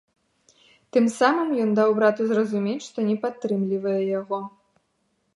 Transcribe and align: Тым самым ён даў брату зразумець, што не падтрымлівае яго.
Тым 0.95 1.05
самым 1.17 1.49
ён 1.65 1.69
даў 1.79 1.89
брату 1.99 2.21
зразумець, 2.31 2.81
што 2.87 2.99
не 3.09 3.15
падтрымлівае 3.27 3.99
яго. 4.19 4.39